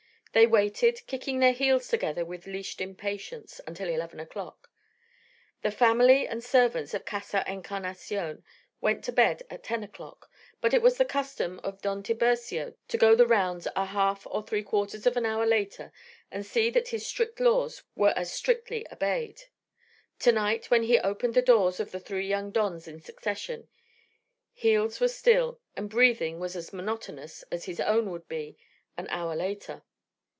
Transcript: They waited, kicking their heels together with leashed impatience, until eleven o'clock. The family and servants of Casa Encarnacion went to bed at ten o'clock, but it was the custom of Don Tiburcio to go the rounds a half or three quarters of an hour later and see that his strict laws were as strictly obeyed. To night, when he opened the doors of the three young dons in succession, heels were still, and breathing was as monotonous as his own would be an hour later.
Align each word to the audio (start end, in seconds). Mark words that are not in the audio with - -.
They 0.33 0.47
waited, 0.47 1.05
kicking 1.07 1.39
their 1.39 1.51
heels 1.51 1.89
together 1.89 2.23
with 2.23 2.47
leashed 2.47 2.79
impatience, 2.79 3.59
until 3.67 3.89
eleven 3.89 4.17
o'clock. 4.21 4.69
The 5.61 5.71
family 5.71 6.25
and 6.25 6.41
servants 6.41 6.93
of 6.93 7.03
Casa 7.03 7.43
Encarnacion 7.45 8.45
went 8.79 9.03
to 9.03 9.11
bed 9.11 9.43
at 9.49 9.63
ten 9.65 9.83
o'clock, 9.83 10.31
but 10.61 10.73
it 10.73 10.81
was 10.81 10.95
the 10.97 11.03
custom 11.03 11.59
of 11.65 11.81
Don 11.81 12.01
Tiburcio 12.01 12.75
to 12.87 12.97
go 12.97 13.13
the 13.13 13.27
rounds 13.27 13.67
a 13.75 13.83
half 13.87 14.25
or 14.25 14.41
three 14.41 14.63
quarters 14.63 15.05
of 15.05 15.17
an 15.17 15.25
hour 15.25 15.45
later 15.45 15.91
and 16.31 16.45
see 16.45 16.69
that 16.69 16.87
his 16.87 17.05
strict 17.05 17.41
laws 17.41 17.83
were 17.93 18.13
as 18.15 18.31
strictly 18.31 18.89
obeyed. 18.89 19.41
To 20.19 20.31
night, 20.31 20.71
when 20.71 20.83
he 20.83 20.97
opened 20.97 21.33
the 21.33 21.41
doors 21.41 21.81
of 21.81 21.91
the 21.91 21.99
three 21.99 22.25
young 22.29 22.51
dons 22.51 22.87
in 22.87 23.01
succession, 23.01 23.67
heels 24.53 25.01
were 25.01 25.09
still, 25.09 25.59
and 25.75 25.89
breathing 25.89 26.39
was 26.39 26.55
as 26.55 26.71
monotonous 26.71 27.43
as 27.51 27.65
his 27.65 27.81
own 27.81 28.09
would 28.11 28.29
be 28.29 28.55
an 28.95 29.07
hour 29.09 29.35
later. 29.35 29.83